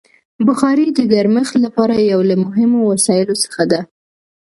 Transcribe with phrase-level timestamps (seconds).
[0.47, 3.79] بخاري د ګرمښت لپاره یو له مهمو وسایلو څخه ده.